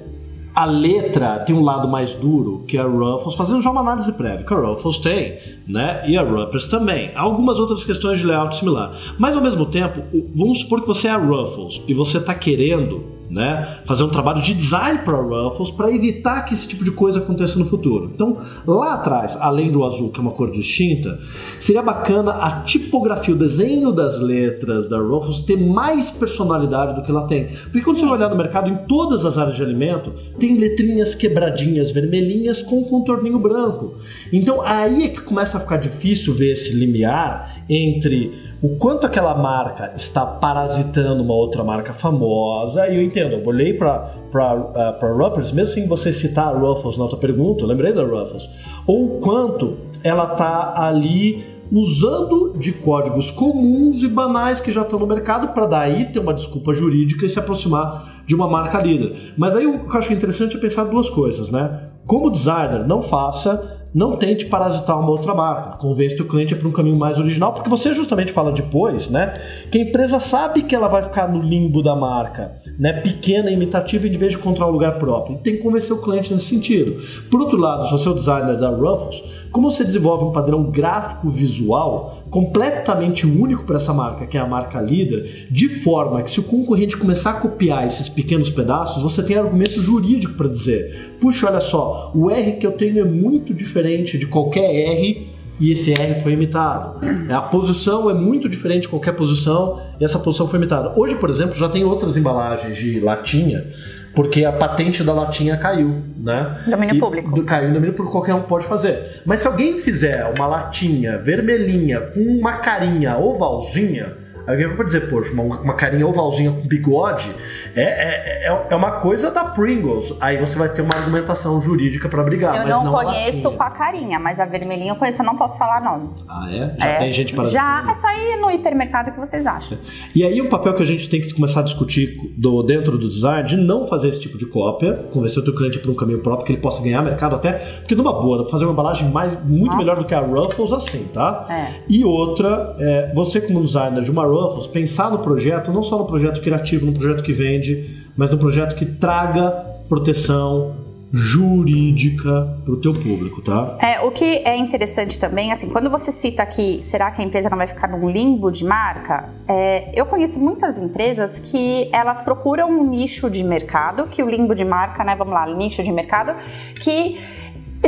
a 0.55 0.65
letra 0.65 1.39
tem 1.41 1.55
um 1.55 1.63
lado 1.63 1.89
mais 1.89 2.15
duro 2.15 2.65
que 2.67 2.77
a 2.77 2.85
Ruffles, 2.85 3.35
fazendo 3.35 3.63
já 3.63 3.71
uma 3.71 3.81
análise 3.81 4.13
prévia, 4.13 4.45
que 4.45 4.53
a 4.53 4.57
Ruffles 4.57 4.99
tem, 4.99 5.39
né? 5.67 6.03
E 6.07 6.17
a 6.17 6.23
Ruppers 6.23 6.67
também. 6.67 7.11
Há 7.15 7.23
algumas 7.23 7.59
outras 7.59 7.85
questões 7.85 8.19
de 8.19 8.27
layout 8.27 8.57
similar. 8.57 8.93
Mas 9.19 9.35
ao 9.35 9.43
mesmo 9.43 9.65
tempo, 9.67 10.03
vamos 10.35 10.61
supor 10.61 10.83
que 10.83 10.87
você 10.87 11.09
é 11.09 11.13
a 11.13 11.17
Ruffles 11.17 11.81
e 11.89 11.95
você 11.95 12.19
está 12.19 12.35
querendo 12.35 13.05
né? 13.33 13.79
Fazer 13.87 14.05
um 14.05 14.11
trabalho 14.11 14.43
de 14.43 14.53
design 14.53 14.99
para 14.99 15.17
Ruffles 15.17 15.71
para 15.71 15.91
evitar 15.91 16.43
que 16.43 16.53
esse 16.53 16.69
tipo 16.69 16.85
de 16.85 16.91
coisa 16.91 17.19
aconteça 17.19 17.59
no 17.59 17.65
futuro. 17.65 18.11
Então, 18.15 18.37
lá 18.67 18.93
atrás, 18.93 19.39
além 19.41 19.71
do 19.71 19.85
azul, 19.85 20.11
que 20.11 20.21
é 20.21 20.23
uma 20.23 20.33
cor 20.33 20.51
distinta, 20.51 21.19
seria 21.59 21.83
bacana 21.83 22.33
a 22.33 22.61
tipografia, 22.61 23.35
o 23.35 23.39
desenho 23.39 23.91
das 23.91 24.21
letras 24.21 24.87
da 24.87 24.99
Ruffles 24.99 25.41
ter 25.41 25.57
mais 25.57 26.11
personalidade 26.11 26.95
do 26.95 27.03
que 27.03 27.11
ela 27.11 27.27
tem. 27.27 27.47
Porque 27.47 27.81
quando 27.81 27.97
você 27.97 28.05
vai 28.05 28.17
olhar 28.17 28.29
no 28.29 28.37
mercado, 28.37 28.69
em 28.69 28.77
todas 28.87 29.25
as 29.25 29.39
áreas 29.39 29.57
de 29.57 29.63
alimento, 29.63 30.13
tem 30.39 30.59
letrinhas 30.59 31.15
quebradinhas, 31.15 31.91
vermelhinhas 31.91 32.63
com 32.63 32.81
um 32.81 32.85
contorninho 32.85 33.39
branco. 33.39 33.95
Então, 34.31 34.61
aí 34.61 35.05
é 35.05 35.09
que 35.09 35.23
começa 35.23 35.57
a 35.57 35.61
ficar 35.61 35.79
difícil 35.79 36.35
ver 36.35 36.53
esse 36.53 36.75
limiar 36.75 37.65
entre 37.67 38.52
o 38.63 38.77
quanto 38.77 39.05
aquela 39.05 39.35
marca 39.35 39.93
está 39.97 40.25
parasitando 40.25 41.21
uma 41.21 41.35
outra 41.35 41.65
marca 41.65 41.93
famosa, 41.93 42.87
e 42.89 42.95
eu 42.95 43.03
entendo, 43.03 43.33
eu 43.35 43.45
olhei 43.45 43.75
para 43.75 44.23
para 44.31 44.55
uh, 44.55 45.19
Ruffles, 45.19 45.53
mesmo 45.53 45.75
sem 45.75 45.87
você 45.87 46.11
citar 46.11 46.55
a 46.55 46.59
Ruffles 46.59 46.97
na 46.97 47.03
outra 47.03 47.19
pergunta, 47.19 47.65
eu 47.65 47.67
lembrei 47.67 47.93
da 47.93 48.03
Ruffles, 48.03 48.49
ou 48.87 49.17
o 49.17 49.21
quanto 49.21 49.77
ela 50.03 50.33
está 50.33 50.75
ali 50.81 51.45
usando 51.71 52.57
de 52.57 52.73
códigos 52.73 53.31
comuns 53.31 54.03
e 54.03 54.09
banais 54.09 54.61
que 54.61 54.71
já 54.71 54.83
estão 54.83 54.99
no 54.99 55.07
mercado 55.07 55.49
para 55.49 55.67
daí 55.67 56.07
ter 56.07 56.21
uma 56.21 56.33
desculpa 56.33 56.73
jurídica 56.73 57.27
e 57.27 57.29
se 57.29 57.39
aproximar 57.39 58.23
de 58.27 58.35
uma 58.35 58.49
marca 58.49 58.81
líder. 58.81 59.35
Mas 59.37 59.55
aí 59.55 59.67
o 59.67 59.81
que 59.87 59.95
eu 59.95 59.99
acho 59.99 60.13
interessante 60.13 60.57
é 60.57 60.61
pensar 60.61 60.85
duas 60.85 61.11
coisas, 61.11 61.51
né? 61.51 61.89
Como 62.07 62.31
designer, 62.31 62.87
não 62.87 63.03
faça 63.03 63.82
não 63.95 64.17
tente 64.17 64.47
parasitar 64.47 64.99
uma 64.99 65.11
outra 65.11 65.35
marca. 65.35 65.77
Convence 65.77 66.21
o 66.21 66.27
cliente 66.27 66.55
para 66.55 66.69
um 66.69 66.73
caminho 66.73 66.97
mais 66.97 67.19
original, 67.19 67.53
porque 67.53 67.69
você 67.69 67.93
justamente 67.93 68.33
fala 68.33 68.53
depois, 68.53 69.11
né? 69.11 69.35
Que 69.71 69.79
a 69.79 69.81
empresa 69.83 70.19
sabe 70.19 70.63
que 70.63 70.75
ela 70.75 70.89
vai 70.89 71.03
ficar 71.03 71.29
no 71.29 71.43
limbo 71.43 71.83
da 71.83 71.95
marca, 71.95 72.53
né? 72.79 72.93
Pequena, 72.95 73.51
imitativa, 73.51 74.07
em 74.07 74.17
vez 74.17 74.33
de 74.33 74.39
encontrar 74.39 74.67
um 74.67 74.71
lugar 74.71 74.99
próprio. 74.99 75.39
tem 75.39 75.57
que 75.57 75.63
convencer 75.63 75.95
o 75.95 76.01
cliente 76.01 76.33
nesse 76.33 76.47
sentido. 76.47 77.03
Por 77.31 77.41
outro 77.41 77.59
lado, 77.59 77.87
se 77.87 77.93
você 77.93 78.09
é 78.09 78.11
o 78.11 78.15
designer 78.15 78.57
da 78.57 78.71
Ruffles, 78.71 79.23
como 79.51 79.71
você 79.71 79.85
desenvolve 79.85 80.25
um 80.25 80.33
padrão 80.33 80.65
gráfico 80.65 81.29
visual 81.29 82.22
completamente 82.33 83.27
único 83.27 83.65
para 83.65 83.77
essa 83.77 83.93
marca, 83.93 84.27
que 84.27 84.39
é 84.39 84.41
a 84.41 84.47
marca 84.47 84.81
líder, 84.81 85.49
de 85.51 85.69
forma 85.69 86.23
que 86.23 86.31
se 86.31 86.41
o 86.41 86.43
concorrente 86.43 86.97
começar 86.97 87.33
a 87.33 87.35
copiar 87.35 87.87
esses 87.87 88.09
pequenos 88.09 88.49
pedaços, 88.49 89.03
você 89.03 89.23
tem 89.23 89.37
argumento 89.37 89.79
jurídico 89.83 90.33
para 90.33 90.49
dizer: 90.49 91.15
puxa, 91.21 91.47
olha 91.47 91.61
só, 91.61 92.11
o 92.15 92.31
R 92.31 92.53
que 92.53 92.67
eu 92.67 92.73
tenho 92.73 93.01
é 93.01 93.05
muito 93.05 93.53
diferente 93.53 94.17
de 94.17 94.27
qualquer 94.27 94.65
R 94.65 95.31
e 95.61 95.71
esse 95.71 95.93
R 95.93 96.23
foi 96.23 96.33
imitado. 96.33 97.07
A 97.31 97.43
posição 97.43 98.09
é 98.09 98.15
muito 98.15 98.49
diferente 98.49 98.83
de 98.83 98.89
qualquer 98.89 99.13
posição 99.13 99.79
e 100.01 100.05
essa 100.05 100.19
posição 100.19 100.49
foi 100.49 100.59
imitada. 100.59 100.99
Hoje, 100.99 101.15
por 101.17 101.29
exemplo, 101.29 101.55
já 101.55 101.69
tem 101.69 101.85
outras 101.85 102.17
embalagens 102.17 102.79
de 102.79 102.99
latinha 102.99 103.67
porque 104.15 104.45
a 104.45 104.53
patente 104.53 105.03
da 105.03 105.13
latinha 105.13 105.57
caiu, 105.57 106.03
né? 106.17 106.59
Domínio 106.67 106.97
e, 106.97 106.99
público. 106.99 107.45
Caiu 107.45 107.71
em 107.71 107.73
domínio 107.73 107.95
público, 107.95 108.13
qualquer 108.13 108.35
um 108.35 108.43
pode 108.43 108.67
fazer. 108.67 109.23
Mas 109.25 109.41
se 109.41 109.47
alguém 109.47 109.79
fizer 109.79 110.33
uma 110.37 110.47
latinha 110.47 111.19
vermelhinha 111.19 112.01
com 112.01 112.21
uma 112.21 112.55
carinha 112.55 113.17
ovalzinha, 113.17 114.23
Alguém 114.47 114.67
vai 114.75 114.85
dizer, 114.85 115.09
poxa, 115.09 115.33
uma, 115.33 115.61
uma 115.61 115.75
carinha 115.75 116.07
ovalzinha 116.07 116.51
com 116.51 116.67
bigode 116.67 117.31
é, 117.75 117.83
é, 117.83 118.49
é, 118.49 118.67
é, 118.71 118.77
uma 118.77 118.93
coisa 118.93 119.31
da 119.31 119.45
Pringles. 119.45 120.15
Aí 120.21 120.39
você 120.39 120.59
vai 120.59 120.69
ter 120.69 120.83
uma 120.83 120.95
argumentação 120.95 121.61
jurídica 121.63 122.09
para 122.09 122.23
brigar. 122.23 122.55
Eu 122.57 122.69
não, 122.69 122.85
não 122.85 122.93
conheço 122.93 123.51
com 123.53 123.63
a 123.63 123.71
carinha, 123.71 124.19
mas 124.19 124.39
a 124.39 124.45
vermelhinha 124.45 124.93
eu 124.93 124.97
conheço, 124.97 125.23
eu 125.23 125.27
não 125.27 125.37
posso 125.37 125.59
falar 125.59 125.81
nomes. 125.81 126.25
Ah, 126.29 126.49
é? 126.51 126.75
Já 126.79 126.87
é, 126.87 126.99
tem 126.99 127.13
gente 127.13 127.35
para 127.35 127.45
Já, 127.45 127.85
é 127.89 127.95
só 127.95 128.09
ir 128.11 128.37
no 128.41 128.51
hipermercado 128.51 129.13
que 129.13 129.19
vocês 129.19 129.47
acham. 129.47 129.79
E 130.15 130.25
aí 130.25 130.41
o 130.41 130.49
papel 130.49 130.75
que 130.75 130.83
a 130.83 130.87
gente 130.87 131.09
tem 131.09 131.21
que 131.21 131.33
começar 131.33 131.61
a 131.61 131.63
discutir 131.63 132.17
do, 132.37 132.63
dentro 132.63 132.99
do 132.99 133.09
design 133.09 133.49
de 133.49 133.57
não 133.57 133.87
fazer 133.87 134.09
esse 134.09 134.21
tipo 134.21 134.37
de 134.37 134.47
cópia, 134.47 134.95
convencer 135.11 135.43
o 135.43 135.45
teu 135.45 135.55
cliente 135.55 135.79
para 135.79 135.91
um 135.91 135.95
caminho 135.95 136.21
próprio 136.21 136.47
que 136.47 136.53
ele 136.53 136.61
possa 136.61 136.83
ganhar 136.83 137.03
mercado 137.03 137.37
até, 137.37 137.53
porque 137.53 137.95
numa 137.95 138.13
boa, 138.13 138.49
fazer 138.49 138.65
uma 138.65 138.73
embalagem 138.73 139.09
mais, 139.11 139.43
muito 139.45 139.67
Nossa. 139.67 139.79
melhor 139.79 139.97
do 139.97 140.05
que 140.05 140.15
a 140.15 140.21
Ruffles 140.21 140.73
assim, 140.73 141.05
tá? 141.13 141.47
É. 141.49 141.83
E 141.89 142.05
outra, 142.05 142.77
é, 142.79 143.13
você 143.15 143.41
como 143.41 143.63
designer 143.63 144.03
de 144.03 144.11
uma 144.11 144.25
Ruffles, 144.25 144.67
pensar 144.67 145.11
no 145.11 145.19
projeto, 145.19 145.73
não 145.73 145.83
só 145.83 145.99
no 145.99 146.07
projeto 146.07 146.41
criativo, 146.41 146.87
no 146.87 146.93
projeto 146.93 147.23
que 147.23 147.33
vende, 147.63 148.03
mas 148.17 148.31
no 148.31 148.39
projeto 148.39 148.75
que 148.75 148.85
traga 148.85 149.51
proteção 149.89 150.83
jurídica 151.15 152.57
para 152.65 152.73
o 152.73 152.81
teu 152.81 152.95
público, 152.95 153.43
tá? 153.43 153.77
É, 153.83 154.01
o 154.01 154.11
que 154.11 154.25
é 154.25 154.57
interessante 154.57 155.19
também, 155.19 155.53
assim, 155.53 155.69
quando 155.69 155.91
você 155.91 156.11
cita 156.11 156.43
aqui, 156.43 156.79
será 156.81 157.11
que 157.11 157.21
a 157.21 157.25
empresa 157.25 157.51
não 157.51 157.59
vai 157.59 157.67
ficar 157.67 157.87
num 157.87 158.09
limbo 158.09 158.51
de 158.51 158.65
marca? 158.65 159.29
É, 159.47 159.93
eu 159.95 160.07
conheço 160.07 160.41
muitas 160.41 160.79
empresas 160.79 161.39
que 161.39 161.91
elas 161.93 162.23
procuram 162.23 162.71
um 162.71 162.89
nicho 162.89 163.29
de 163.29 163.45
mercado, 163.45 164.07
que 164.07 164.23
o 164.23 164.31
limbo 164.31 164.55
de 164.55 164.65
marca, 164.65 165.05
né, 165.05 165.15
vamos 165.15 165.35
lá, 165.35 165.47
nicho 165.55 165.83
de 165.83 165.93
mercado, 165.93 166.35
que 166.81 167.19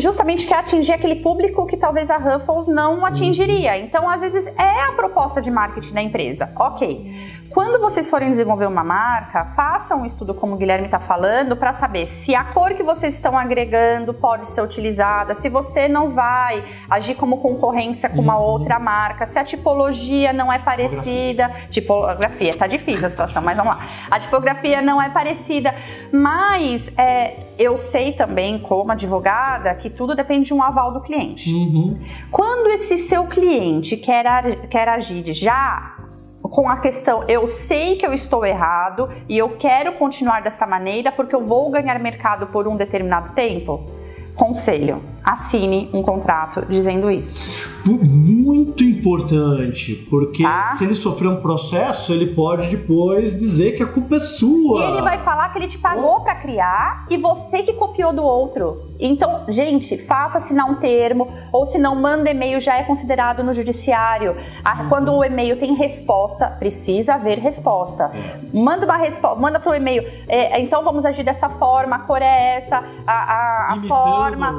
justamente 0.01 0.47
quer 0.47 0.59
atingir 0.59 0.93
aquele 0.93 1.17
público 1.17 1.67
que 1.67 1.77
talvez 1.77 2.11
a 2.11 2.17
Ruffles 2.17 2.67
não 2.67 3.05
atingiria. 3.05 3.79
Então, 3.79 4.09
às 4.09 4.21
vezes, 4.21 4.47
é 4.47 4.83
a 4.89 4.93
proposta 4.93 5.41
de 5.41 5.51
marketing 5.51 5.95
da 5.95 6.03
empresa. 6.03 6.53
Ok. 6.57 7.45
Quando 7.55 7.81
vocês 7.81 8.11
forem 8.11 8.31
desenvolver 8.31 8.67
uma 8.67 8.83
marca, 8.83 9.45
façam 9.55 10.03
um 10.03 10.05
estudo, 10.05 10.35
como 10.35 10.55
o 10.55 10.57
Guilherme 10.57 10.87
está 10.87 10.99
falando, 10.99 11.57
para 11.57 11.73
saber 11.73 12.05
se 12.05 12.35
a 12.35 12.43
cor 12.43 12.75
que 12.75 12.83
vocês 12.83 13.15
estão 13.15 13.39
agregando 13.39 14.13
pode 14.13 14.49
ser 14.49 14.61
utilizada, 14.61 15.35
se 15.35 15.49
você 15.49 15.87
não 15.87 16.11
vai 16.11 16.65
agir 16.91 17.15
como 17.15 17.39
concorrência 17.39 18.09
com 18.09 18.21
uma 18.21 18.37
outra 18.37 18.81
marca, 18.81 19.25
se 19.25 19.39
a 19.39 19.45
tipologia 19.45 20.33
não 20.33 20.53
é 20.53 20.59
parecida. 20.59 21.49
Tipografia, 21.71 22.57
tá 22.57 22.67
difícil 22.67 23.07
a 23.07 23.09
situação, 23.09 23.41
mas 23.41 23.57
vamos 23.57 23.77
lá. 23.77 23.87
A 24.11 24.19
tipografia 24.19 24.83
não 24.83 25.01
é 25.01 25.11
parecida, 25.11 25.73
mas 26.11 26.91
é, 26.99 27.37
eu 27.59 27.77
sei 27.77 28.13
também, 28.13 28.59
como 28.59 28.93
advogada, 28.93 29.75
que 29.75 29.89
tudo 29.89 30.15
depende 30.15 30.47
de 30.47 30.55
um 30.55 30.63
aval 30.63 30.93
do 30.93 31.01
cliente. 31.01 31.53
Uhum. 31.53 31.99
Quando 32.31 32.69
esse 32.71 32.99
seu 32.99 33.25
cliente 33.27 33.97
quer, 33.97 34.69
quer 34.69 34.89
agir 34.89 35.33
já 35.33 35.97
com 36.43 36.69
a 36.69 36.77
questão, 36.77 37.25
eu 37.27 37.47
sei 37.47 37.97
que 37.97 38.07
eu 38.07 38.13
estou 38.13 38.45
errado 38.45 39.09
e 39.29 39.39
eu 39.39 39.57
quero 39.57 39.93
continuar 39.95 40.43
desta 40.43 40.67
maneira 40.67 41.11
porque 41.11 41.35
eu 41.35 41.43
vou 41.43 41.71
ganhar 41.71 41.99
mercado 41.99 42.49
por 42.49 42.69
um 42.69 42.77
determinado 42.77 43.33
tempo? 43.33 43.91
Conselho: 44.35 45.14
assine 45.25 45.89
um 45.93 46.03
contrato 46.03 46.65
dizendo 46.69 47.11
isso. 47.11 47.73
Muito 47.87 48.83
importante, 48.85 49.95
porque 50.11 50.43
tá? 50.43 50.73
se 50.73 50.85
ele 50.85 50.95
sofrer 50.95 51.29
um 51.29 51.37
processo, 51.37 52.13
ele 52.13 52.35
pode 52.35 52.69
depois 52.69 53.39
dizer 53.39 53.73
que 53.73 53.83
a 53.83 53.87
culpa 53.87 54.17
é 54.17 54.21
sua. 54.21 54.81
E 54.81 54.91
ele 54.91 55.03
vai 55.03 55.19
falar 55.19 55.51
que 55.51 55.59
ele 55.59 55.67
te 55.67 55.79
pagou 55.79 56.17
oh. 56.17 56.21
para 56.21 56.35
criar 56.37 57.07
e 57.11 57.17
você 57.17 57.63
que 57.63 57.73
copiou 57.75 58.13
do 58.13 58.23
outro. 58.23 58.95
Então, 58.99 59.45
gente, 59.49 59.99
faça 59.99 60.39
assinar 60.39 60.71
um 60.71 60.77
termo, 60.77 61.29
ou 61.53 61.67
se 61.67 61.79
não, 61.79 61.95
manda 61.97 62.31
e-mail, 62.31 62.61
já 62.61 62.77
é 62.77 62.85
considerado 62.85 63.43
no 63.43 63.53
judiciário. 63.53 64.33
Uhum. 64.33 64.89
Quando 64.89 65.13
o 65.13 65.25
e-mail 65.25 65.59
tem 65.59 65.75
resposta, 65.75 66.47
precisa 66.47 67.15
haver 67.15 67.39
resposta. 67.39 68.11
É. 68.15 68.39
Manda 68.57 68.85
uma 68.85 68.97
resposta, 68.97 69.41
manda 69.41 69.59
para 69.59 69.73
o 69.73 69.75
e-mail. 69.75 70.05
É, 70.29 70.61
então 70.61 70.85
vamos 70.85 71.05
agir 71.05 71.25
dessa 71.25 71.49
forma, 71.49 71.97
a 71.97 71.99
cor 72.01 72.23
é 72.23 72.57
essa, 72.57 72.83
a, 73.07 73.13
a, 73.13 73.75
a 73.75 73.89
forma. 73.89 74.53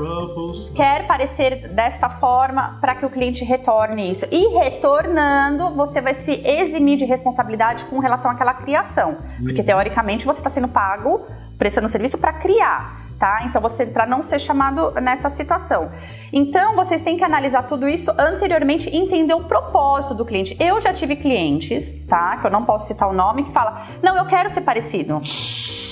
Quer 0.76 1.08
parecer 1.08 1.70
desta 1.70 2.10
forma 2.10 2.78
para 2.82 2.96
que 2.96 3.06
o 3.06 3.10
cliente 3.10 3.44
retorne 3.44 4.10
isso. 4.10 4.26
E 4.32 4.58
retornando, 4.60 5.74
você 5.76 6.02
vai 6.02 6.14
se 6.14 6.32
eximir 6.46 6.98
de 6.98 7.06
responsabilidade 7.06 7.86
com 7.86 8.00
relação 8.00 8.30
àquela 8.30 8.54
criação. 8.54 9.18
Porque 9.42 9.62
uhum. 9.62 9.66
teoricamente 9.66 10.26
você 10.26 10.40
está 10.40 10.50
sendo 10.50 10.68
pago 10.68 11.26
prestando 11.58 11.88
serviço 11.88 12.18
para 12.18 12.34
criar 12.34 13.06
tá? 13.18 13.44
Então 13.46 13.62
você 13.62 13.86
para 13.86 14.06
não 14.06 14.22
ser 14.22 14.40
chamado 14.40 14.92
nessa 15.02 15.30
situação. 15.30 15.92
Então 16.32 16.76
vocês 16.76 17.02
têm 17.02 17.18
que 17.18 17.24
analisar 17.24 17.64
tudo 17.64 17.88
isso 17.88 18.12
anteriormente 18.18 18.90
e 18.90 18.98
entender 18.98 19.34
o 19.34 19.46
propósito 19.46 20.16
do 20.16 20.26
cliente. 20.26 20.56
Eu 20.60 20.80
já 20.82 20.94
tive 20.94 21.16
clientes, 21.16 21.96
tá? 22.08 22.38
Que 22.38 22.48
eu 22.48 22.52
não 22.52 22.66
posso 22.66 22.88
citar 22.88 23.10
o 23.10 23.14
nome 23.14 23.44
que 23.44 23.52
fala: 23.52 23.88
"Não, 24.02 24.18
eu 24.18 24.26
quero 24.26 24.50
ser 24.50 24.62
parecido". 24.62 25.22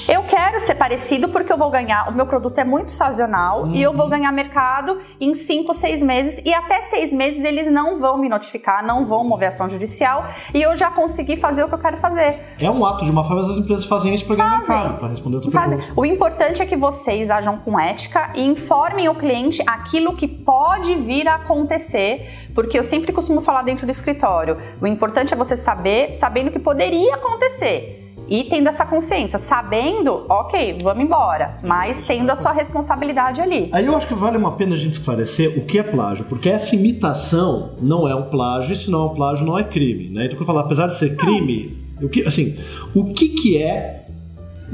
Eu 0.07 0.21
quero 0.23 0.59
ser 0.59 0.75
parecido 0.75 1.29
porque 1.29 1.51
eu 1.51 1.57
vou 1.57 1.69
ganhar. 1.69 2.09
O 2.09 2.13
meu 2.13 2.25
produto 2.25 2.57
é 2.57 2.63
muito 2.65 2.91
sazonal 2.91 3.63
uhum. 3.63 3.73
e 3.73 3.81
eu 3.81 3.93
vou 3.93 4.03
uhum. 4.03 4.09
ganhar 4.09 4.31
mercado 4.33 4.99
em 5.19 5.33
5, 5.33 5.73
6 5.73 6.01
meses. 6.01 6.41
E 6.43 6.53
até 6.53 6.81
6 6.81 7.13
meses 7.13 7.43
eles 7.43 7.71
não 7.71 7.99
vão 7.99 8.17
me 8.17 8.27
notificar, 8.27 8.85
não 8.85 9.05
vão 9.05 9.23
mover 9.23 9.49
ação 9.49 9.69
judicial. 9.69 10.25
E 10.53 10.61
eu 10.61 10.75
já 10.75 10.91
consegui 10.91 11.37
fazer 11.37 11.63
o 11.63 11.69
que 11.69 11.75
eu 11.75 11.79
quero 11.79 11.97
fazer. 11.97 12.37
É 12.59 12.69
um 12.69 12.85
ato 12.85 13.05
de 13.05 13.11
uma 13.11 13.23
forma, 13.23 13.49
as 13.49 13.57
empresas 13.57 13.85
fazem 13.85 14.13
isso 14.13 14.25
para 14.25 14.35
ganhar 14.35 14.57
mercado, 14.57 14.97
para 14.97 15.07
responder 15.07 15.37
outra 15.37 15.51
fazem. 15.51 15.77
pergunta. 15.77 15.99
O 15.99 16.05
importante 16.05 16.61
é 16.61 16.65
que 16.65 16.75
vocês 16.75 17.31
ajam 17.31 17.57
com 17.59 17.79
ética 17.79 18.31
e 18.35 18.45
informem 18.45 19.07
o 19.07 19.15
cliente 19.15 19.63
aquilo 19.65 20.15
que 20.15 20.27
pode 20.27 20.95
vir 20.95 21.29
a 21.29 21.35
acontecer. 21.35 22.49
Porque 22.53 22.77
eu 22.77 22.83
sempre 22.83 23.13
costumo 23.13 23.39
falar 23.39 23.61
dentro 23.61 23.85
do 23.85 23.91
escritório. 23.91 24.57
O 24.81 24.85
importante 24.85 25.33
é 25.33 25.37
você 25.37 25.55
saber, 25.55 26.13
sabendo 26.13 26.51
que 26.51 26.59
poderia 26.59 27.15
acontecer. 27.15 28.02
E 28.27 28.45
tendo 28.45 28.69
essa 28.69 28.85
consciência, 28.85 29.37
sabendo, 29.37 30.25
ok, 30.29 30.77
vamos 30.81 31.03
embora, 31.03 31.57
mas 31.63 32.03
tendo 32.03 32.29
a 32.31 32.35
sua 32.35 32.51
responsabilidade 32.51 33.41
ali. 33.41 33.69
Aí 33.71 33.85
eu 33.85 33.95
acho 33.95 34.07
que 34.07 34.13
vale 34.13 34.37
uma 34.37 34.53
pena 34.53 34.75
a 34.75 34.77
gente 34.77 34.93
esclarecer 34.93 35.57
o 35.57 35.65
que 35.65 35.77
é 35.77 35.83
plágio, 35.83 36.25
porque 36.25 36.49
essa 36.49 36.75
imitação 36.75 37.71
não 37.81 38.07
é 38.07 38.15
um 38.15 38.23
plágio, 38.23 38.73
e 38.73 38.77
se 38.77 38.89
não 38.89 39.01
é 39.01 39.05
um 39.05 39.15
plágio, 39.15 39.45
não 39.45 39.57
é 39.57 39.63
crime, 39.63 40.09
né? 40.09 40.25
Então, 40.25 40.39
eu 40.39 40.45
falar, 40.45 40.61
apesar 40.61 40.87
de 40.87 40.97
ser 40.97 41.15
crime, 41.17 41.77
o 42.01 42.09
que, 42.09 42.23
assim, 42.25 42.57
o 42.95 43.13
que 43.13 43.29
que 43.29 43.57
é 43.57 44.05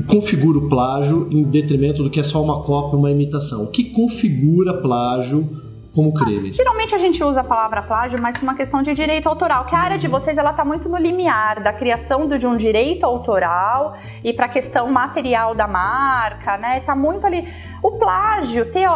configura 0.08 0.60
o 0.60 0.70
plágio 0.70 1.28
em 1.32 1.44
detrimento 1.44 2.04
do 2.04 2.10
que 2.10 2.20
é 2.20 2.24
só 2.24 2.42
uma 2.42 2.62
cópia, 2.62 2.98
uma 2.98 3.12
imitação? 3.12 3.64
O 3.64 3.68
que 3.68 3.86
configura 3.86 4.74
plágio 4.76 5.69
como 6.00 6.14
crime? 6.14 6.54
Geralmente 6.54 6.96
a 6.96 6.98
gente 6.98 7.22
usa 7.22 7.42
a 7.42 7.44
palavra 7.44 7.82
plágio, 7.82 8.22
mas 8.22 8.42
uma 8.42 8.56
questão 8.56 8.82
de 8.82 8.94
direito 8.94 9.28
autoral, 9.28 9.66
que 9.66 9.76
a 9.76 9.80
área 9.80 9.98
de 9.98 10.08
uhum. 10.08 10.14
vocês 10.14 10.38
ela 10.38 10.52
está 10.52 10.64
muito 10.64 10.88
no 10.88 10.98
limiar 10.98 11.62
da 11.62 11.74
criação 11.74 12.26
de 12.26 12.48
um 12.48 12.56
direito 12.56 13.06
autoral 13.06 13.98
e 14.24 14.32
para 14.32 14.46
a 14.46 14.50
questão 14.50 14.90
material 14.90 15.54
da 15.54 15.68
marca, 15.68 16.58
né? 16.58 16.80
Tá 16.82 16.96
muito 16.96 17.28
ali. 17.28 17.46
O 17.84 17.92
plágio, 17.92 18.72
teo... 18.72 18.92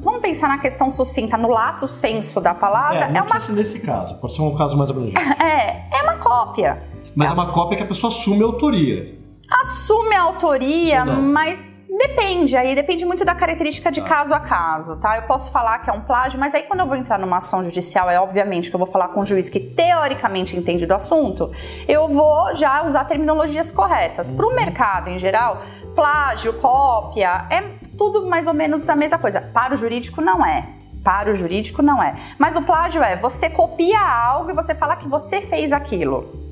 vamos 0.00 0.20
pensar 0.20 0.48
na 0.48 0.58
questão 0.58 0.90
sucinta, 0.90 1.36
no 1.36 1.48
lato 1.48 1.86
senso 1.86 2.40
da 2.40 2.54
palavra. 2.54 3.04
É, 3.04 3.12
não 3.12 3.20
é 3.20 3.22
uma... 3.22 3.38
nesse 3.50 3.78
caso, 3.78 4.16
pode 4.16 4.34
ser 4.34 4.42
um 4.42 4.54
caso 4.56 4.76
mais 4.76 4.90
abrangente. 4.90 5.16
É, 5.38 5.86
é 5.96 6.02
uma 6.02 6.16
cópia. 6.16 6.78
Mas 7.14 7.28
é, 7.28 7.30
é 7.30 7.34
uma 7.34 7.52
cópia 7.52 7.76
que 7.76 7.84
a 7.84 7.86
pessoa 7.86 8.12
assume 8.12 8.42
a 8.42 8.46
autoria. 8.46 9.16
Assume 9.62 10.14
a 10.14 10.22
autoria, 10.22 11.04
mas 11.04 11.72
Depende, 11.98 12.56
aí 12.56 12.76
depende 12.76 13.04
muito 13.04 13.24
da 13.24 13.34
característica 13.34 13.90
de 13.90 14.00
tá. 14.00 14.06
caso 14.06 14.32
a 14.32 14.38
caso, 14.38 14.96
tá? 14.98 15.16
Eu 15.16 15.22
posso 15.22 15.50
falar 15.50 15.80
que 15.80 15.90
é 15.90 15.92
um 15.92 16.02
plágio, 16.02 16.38
mas 16.38 16.54
aí 16.54 16.62
quando 16.62 16.78
eu 16.78 16.86
vou 16.86 16.94
entrar 16.94 17.18
numa 17.18 17.38
ação 17.38 17.60
judicial, 17.60 18.08
é 18.08 18.20
obviamente 18.20 18.70
que 18.70 18.76
eu 18.76 18.78
vou 18.78 18.86
falar 18.86 19.08
com 19.08 19.20
um 19.20 19.24
juiz 19.24 19.50
que 19.50 19.58
teoricamente 19.58 20.56
entende 20.56 20.86
do 20.86 20.94
assunto, 20.94 21.50
eu 21.88 22.08
vou 22.08 22.54
já 22.54 22.86
usar 22.86 23.04
terminologias 23.04 23.72
corretas. 23.72 24.30
Para 24.30 24.46
o 24.46 24.50
uhum. 24.50 24.54
mercado 24.54 25.10
em 25.10 25.18
geral, 25.18 25.60
plágio, 25.96 26.52
cópia, 26.54 27.46
é 27.50 27.62
tudo 27.96 28.28
mais 28.28 28.46
ou 28.46 28.54
menos 28.54 28.88
a 28.88 28.94
mesma 28.94 29.18
coisa. 29.18 29.40
Para 29.40 29.74
o 29.74 29.76
jurídico, 29.76 30.20
não 30.20 30.46
é. 30.46 30.68
Para 31.02 31.32
o 31.32 31.34
jurídico, 31.34 31.82
não 31.82 32.00
é. 32.00 32.14
Mas 32.38 32.54
o 32.54 32.62
plágio 32.62 33.02
é 33.02 33.16
você 33.16 33.50
copia 33.50 34.00
algo 34.00 34.52
e 34.52 34.54
você 34.54 34.72
fala 34.72 34.94
que 34.94 35.08
você 35.08 35.40
fez 35.40 35.72
aquilo. 35.72 36.47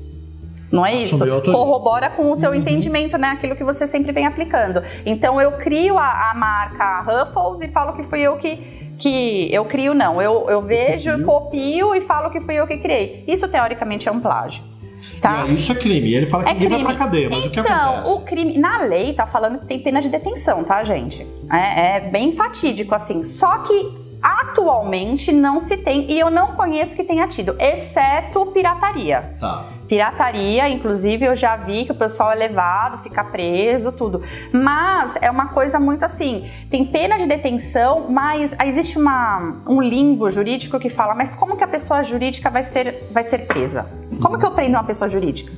Não 0.71 0.85
é 0.85 0.95
isso? 0.95 1.19
Corrobora 1.43 2.09
com 2.09 2.31
o 2.31 2.37
teu 2.37 2.49
uhum. 2.49 2.55
entendimento, 2.55 3.17
né? 3.17 3.29
Aquilo 3.29 3.55
que 3.55 3.63
você 3.63 3.87
sempre 3.87 4.11
vem 4.11 4.25
aplicando. 4.25 4.83
Então 5.05 5.39
eu 5.39 5.53
crio 5.53 5.97
a, 5.97 6.31
a 6.31 6.33
marca 6.33 7.01
Ruffles 7.01 7.61
e 7.61 7.71
falo 7.71 7.93
que 7.93 8.03
fui 8.03 8.21
eu 8.21 8.37
que 8.37 8.77
que 8.97 9.53
eu 9.53 9.63
crio 9.65 9.93
não, 9.93 10.19
eu, 10.19 10.49
eu 10.49 10.59
vejo, 10.61 11.11
copio. 11.23 11.25
copio 11.25 11.95
e 11.95 12.01
falo 12.01 12.31
que 12.31 12.39
fui 12.39 12.55
eu 12.55 12.65
que 12.65 12.77
criei. 12.77 13.23
Isso 13.27 13.47
teoricamente 13.47 14.09
é 14.09 14.11
um 14.11 14.19
plágio. 14.19 14.63
Tá? 15.21 15.45
É, 15.47 15.51
isso 15.51 15.71
é 15.71 15.75
crime. 15.75 16.13
ele 16.13 16.25
fala 16.25 16.43
que 16.43 16.49
é 16.49 16.53
ninguém 16.53 16.69
crime. 16.69 16.83
vai 16.83 16.95
pra 16.95 17.05
cadeia, 17.05 17.29
mas 17.29 17.37
então, 17.37 17.47
o 17.47 17.51
que 17.51 17.59
então, 17.59 17.89
acontece? 17.93 18.11
o 18.11 18.21
crime, 18.21 18.57
na 18.57 18.79
lei 18.79 19.13
tá 19.13 19.27
falando 19.27 19.59
que 19.59 19.65
tem 19.67 19.79
pena 19.79 20.01
de 20.01 20.09
detenção, 20.09 20.63
tá, 20.63 20.83
gente? 20.83 21.25
É, 21.51 21.97
é 21.97 21.99
bem 21.99 22.31
fatídico, 22.31 22.95
assim. 22.95 23.23
Só 23.23 23.59
que 23.59 24.07
atualmente 24.19 25.31
não 25.31 25.59
se 25.59 25.77
tem, 25.77 26.11
e 26.11 26.19
eu 26.19 26.31
não 26.31 26.53
conheço 26.55 26.95
que 26.95 27.03
tenha 27.03 27.27
tido, 27.27 27.55
exceto 27.59 28.47
pirataria. 28.47 29.35
Tá 29.39 29.76
pirataria, 29.87 30.67
inclusive 30.69 31.25
eu 31.25 31.35
já 31.35 31.55
vi 31.55 31.85
que 31.85 31.91
o 31.91 31.95
pessoal 31.95 32.31
é 32.31 32.35
levado, 32.35 33.01
fica 33.01 33.23
preso, 33.23 33.91
tudo. 33.91 34.21
Mas 34.51 35.15
é 35.21 35.31
uma 35.31 35.47
coisa 35.47 35.79
muito 35.79 36.03
assim, 36.03 36.49
tem 36.69 36.85
pena 36.85 37.17
de 37.17 37.25
detenção, 37.25 38.07
mas 38.09 38.55
existe 38.65 38.97
uma, 38.97 39.61
um 39.67 39.81
limbo 39.81 40.29
jurídico 40.29 40.79
que 40.79 40.89
fala, 40.89 41.15
mas 41.15 41.35
como 41.35 41.55
que 41.55 41.63
a 41.63 41.67
pessoa 41.67 42.03
jurídica 42.03 42.49
vai 42.49 42.63
ser, 42.63 43.07
vai 43.11 43.23
ser 43.23 43.39
presa? 43.47 43.85
Como 44.21 44.37
que 44.37 44.45
eu 44.45 44.51
prendo 44.51 44.73
uma 44.73 44.83
pessoa 44.83 45.09
jurídica? 45.09 45.51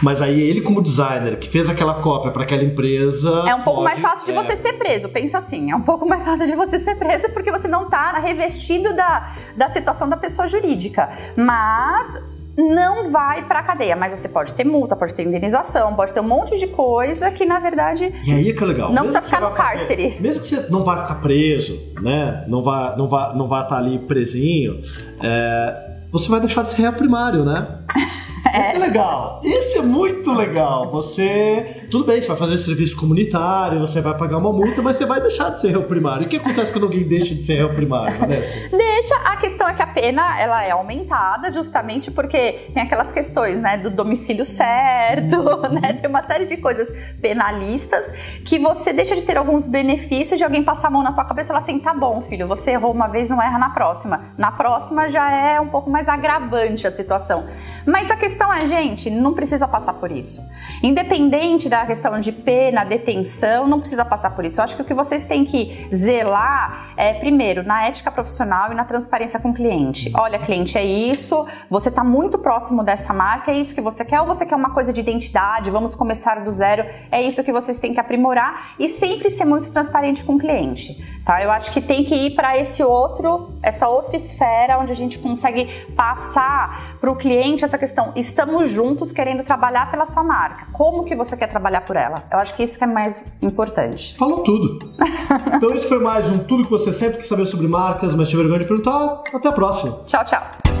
Mas 0.00 0.22
aí 0.22 0.40
ele, 0.40 0.62
como 0.62 0.80
designer, 0.80 1.38
que 1.38 1.48
fez 1.48 1.68
aquela 1.68 1.94
cópia 1.94 2.30
para 2.30 2.42
aquela 2.42 2.62
empresa. 2.64 3.44
É 3.46 3.54
um 3.54 3.62
pouco 3.62 3.82
pode, 3.82 3.84
mais 3.84 4.00
fácil 4.00 4.26
de 4.26 4.32
é... 4.32 4.34
você 4.34 4.56
ser 4.56 4.72
preso, 4.74 5.08
pensa 5.08 5.38
assim. 5.38 5.70
É 5.70 5.76
um 5.76 5.82
pouco 5.82 6.08
mais 6.08 6.24
fácil 6.24 6.46
de 6.46 6.54
você 6.54 6.78
ser 6.78 6.96
preso 6.96 7.28
porque 7.30 7.50
você 7.50 7.68
não 7.68 7.88
tá 7.90 8.12
revestido 8.18 8.94
da, 8.94 9.32
da 9.56 9.68
situação 9.68 10.08
da 10.08 10.16
pessoa 10.16 10.48
jurídica. 10.48 11.10
Mas 11.36 12.20
não 12.56 13.10
vai 13.10 13.44
para 13.46 13.62
cadeia, 13.62 13.96
mas 13.96 14.18
você 14.18 14.28
pode 14.28 14.52
ter 14.54 14.64
multa, 14.64 14.94
pode 14.94 15.14
ter 15.14 15.22
indenização, 15.24 15.94
pode 15.94 16.12
ter 16.12 16.20
um 16.20 16.28
monte 16.28 16.58
de 16.58 16.66
coisa 16.66 17.30
que 17.30 17.44
na 17.44 17.58
verdade 17.58 18.12
e 18.26 18.32
aí 18.32 18.50
é 18.50 18.52
que 18.52 18.62
é 18.62 18.66
legal. 18.66 18.92
Não 18.92 19.04
mesmo 19.04 19.18
precisa 19.18 19.36
ficar 19.36 19.48
no 19.48 19.54
cárcere. 19.54 20.16
Mesmo 20.20 20.40
que 20.40 20.48
você 20.48 20.66
não 20.68 20.84
vai 20.84 21.02
ficar 21.02 21.16
preso, 21.16 21.78
né? 22.00 22.44
Não 22.48 22.62
vai, 22.62 22.96
não 22.96 23.08
vai, 23.08 23.34
não 23.34 23.48
vai 23.48 23.62
estar 23.62 23.78
ali 23.78 23.98
presinho. 23.98 24.80
É, 25.22 25.90
você 26.10 26.28
vai 26.28 26.40
deixar 26.40 26.62
de 26.62 26.70
ser 26.70 26.82
réu 26.82 26.92
primário, 26.92 27.44
né? 27.44 27.78
É. 28.52 28.60
Esse 28.60 28.76
é 28.76 28.78
legal. 28.78 29.40
Esse 29.44 29.78
é 29.78 29.82
muito 29.82 30.30
legal. 30.32 30.90
Você. 30.90 31.86
Tudo 31.90 32.04
bem, 32.04 32.20
você 32.20 32.28
vai 32.28 32.36
fazer 32.36 32.58
serviço 32.58 32.96
comunitário, 32.96 33.80
você 33.80 34.00
vai 34.00 34.16
pagar 34.16 34.36
uma 34.38 34.52
multa, 34.52 34.82
mas 34.82 34.96
você 34.96 35.06
vai 35.06 35.20
deixar 35.20 35.50
de 35.50 35.60
ser 35.60 35.70
réu 35.70 35.84
primário. 35.84 36.26
O 36.26 36.28
que 36.28 36.36
acontece 36.36 36.70
quando 36.70 36.84
alguém 36.84 37.06
deixa 37.06 37.34
de 37.34 37.42
ser 37.42 37.54
réu 37.54 37.70
primário, 37.70 38.18
Vanessa? 38.18 38.58
Deixa. 38.92 39.14
A 39.24 39.36
questão 39.36 39.66
é 39.66 39.72
que 39.72 39.80
a 39.80 39.86
pena 39.86 40.38
ela 40.38 40.62
é 40.62 40.70
aumentada 40.70 41.50
justamente 41.50 42.10
porque 42.10 42.70
tem 42.74 42.82
aquelas 42.82 43.10
questões, 43.10 43.58
né, 43.58 43.78
do 43.78 43.90
domicílio 43.90 44.44
certo, 44.44 45.36
né? 45.72 45.94
Tem 45.94 46.10
uma 46.10 46.20
série 46.20 46.44
de 46.44 46.58
coisas 46.58 46.92
penalistas 47.20 48.12
que 48.44 48.58
você 48.58 48.92
deixa 48.92 49.16
de 49.16 49.22
ter 49.22 49.38
alguns 49.38 49.66
benefícios 49.66 50.36
de 50.36 50.44
alguém 50.44 50.62
passar 50.62 50.88
a 50.88 50.90
mão 50.90 51.02
na 51.02 51.12
tua 51.12 51.24
cabeça 51.24 51.46
e 51.46 51.52
falar 51.52 51.60
assim: 51.60 51.78
tá 51.78 51.94
bom, 51.94 52.20
filho, 52.20 52.46
você 52.46 52.72
errou 52.72 52.92
uma 52.92 53.08
vez, 53.08 53.30
não 53.30 53.40
erra 53.40 53.58
na 53.58 53.70
próxima. 53.70 54.26
Na 54.36 54.52
próxima 54.52 55.08
já 55.08 55.32
é 55.32 55.58
um 55.58 55.68
pouco 55.68 55.88
mais 55.88 56.06
agravante 56.06 56.86
a 56.86 56.90
situação. 56.90 57.46
Mas 57.86 58.10
a 58.10 58.16
questão 58.16 58.52
é, 58.52 58.66
gente, 58.66 59.08
não 59.08 59.32
precisa 59.32 59.66
passar 59.66 59.94
por 59.94 60.12
isso. 60.12 60.42
Independente 60.82 61.66
da 61.66 61.86
questão 61.86 62.20
de 62.20 62.30
pena, 62.30 62.84
detenção, 62.84 63.66
não 63.66 63.80
precisa 63.80 64.04
passar 64.04 64.30
por 64.30 64.44
isso. 64.44 64.60
Eu 64.60 64.64
acho 64.64 64.76
que 64.76 64.82
o 64.82 64.84
que 64.84 64.94
vocês 64.94 65.24
têm 65.24 65.46
que 65.46 65.88
zelar 65.94 66.92
é, 66.94 67.14
primeiro, 67.14 67.62
na 67.62 67.86
ética 67.86 68.10
profissional 68.10 68.70
e 68.70 68.74
na 68.74 68.81
transparência 68.84 69.38
com 69.40 69.50
o 69.50 69.54
cliente. 69.54 70.12
Olha, 70.14 70.38
cliente, 70.38 70.76
é 70.76 70.84
isso, 70.84 71.46
você 71.70 71.88
está 71.88 72.04
muito 72.04 72.38
próximo 72.38 72.82
dessa 72.82 73.12
marca, 73.12 73.50
é 73.50 73.58
isso 73.58 73.74
que 73.74 73.80
você 73.80 74.04
quer, 74.04 74.20
ou 74.20 74.26
você 74.26 74.44
quer 74.44 74.56
uma 74.56 74.70
coisa 74.70 74.92
de 74.92 75.00
identidade, 75.00 75.70
vamos 75.70 75.94
começar 75.94 76.42
do 76.42 76.50
zero, 76.50 76.84
é 77.10 77.22
isso 77.22 77.42
que 77.42 77.52
vocês 77.52 77.78
têm 77.78 77.92
que 77.92 78.00
aprimorar 78.00 78.74
e 78.78 78.88
sempre 78.88 79.30
ser 79.30 79.44
muito 79.44 79.70
transparente 79.70 80.24
com 80.24 80.34
o 80.34 80.38
cliente, 80.38 81.02
tá? 81.24 81.42
Eu 81.42 81.50
acho 81.50 81.72
que 81.72 81.80
tem 81.80 82.04
que 82.04 82.14
ir 82.14 82.34
para 82.34 82.58
esse 82.58 82.82
outro, 82.82 83.52
essa 83.62 83.88
outra 83.88 84.16
esfera 84.16 84.78
onde 84.78 84.92
a 84.92 84.96
gente 84.96 85.18
consegue 85.18 85.86
passar 85.96 86.96
para 87.00 87.10
o 87.10 87.16
cliente 87.16 87.64
essa 87.64 87.78
questão, 87.78 88.12
estamos 88.16 88.70
juntos 88.70 89.12
querendo 89.12 89.42
trabalhar 89.42 89.90
pela 89.90 90.06
sua 90.06 90.22
marca. 90.22 90.66
Como 90.72 91.04
que 91.04 91.14
você 91.14 91.36
quer 91.36 91.48
trabalhar 91.48 91.82
por 91.82 91.96
ela? 91.96 92.22
Eu 92.30 92.38
acho 92.38 92.54
que 92.54 92.62
isso 92.62 92.78
que 92.78 92.84
é 92.84 92.86
mais 92.86 93.24
importante. 93.42 94.16
Falou 94.16 94.40
tudo. 94.40 94.92
então 95.56 95.74
esse 95.74 95.88
foi 95.88 95.98
mais 95.98 96.28
um 96.28 96.38
Tudo 96.38 96.64
que 96.64 96.70
você 96.70 96.92
sempre 96.92 97.18
quer 97.18 97.24
saber 97.24 97.46
sobre 97.46 97.68
marcas, 97.68 98.14
mas 98.14 98.28
tinha 98.28 98.40
vergonha 98.40 98.60
de 98.60 98.66
perguntar. 98.72 99.22
Até 99.34 99.48
a 99.48 99.52
próxima. 99.52 99.98
Tchau, 100.06 100.24
tchau. 100.24 100.71